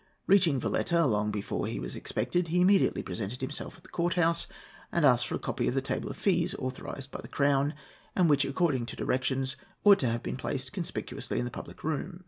Reaching 0.25 0.59
Valetta 0.59 1.05
long 1.05 1.29
before 1.29 1.67
he 1.67 1.79
was 1.79 1.95
expected, 1.95 2.47
he 2.47 2.59
immediately 2.61 3.03
presented 3.03 3.39
himself 3.39 3.77
at 3.77 3.83
the 3.83 3.89
court 3.89 4.15
house, 4.15 4.47
and 4.91 5.05
asked 5.05 5.27
for 5.27 5.35
a 5.35 5.37
copy 5.37 5.67
of 5.67 5.75
the 5.75 5.79
table 5.79 6.09
of 6.09 6.17
fees 6.17 6.55
authorized 6.55 7.11
by 7.11 7.21
the 7.21 7.27
Crown, 7.27 7.75
and 8.15 8.27
which, 8.27 8.43
according 8.43 8.87
to 8.87 8.95
directions, 8.95 9.57
ought 9.83 9.99
to 9.99 10.09
have 10.09 10.23
been 10.23 10.37
placed 10.37 10.73
conspicuously 10.73 11.37
in 11.37 11.45
the 11.45 11.51
public 11.51 11.83
room. 11.83 12.19